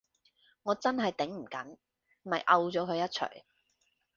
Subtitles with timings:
[0.63, 1.77] 我真係頂唔緊，
[2.23, 3.43] 咪摳咗佢一鎚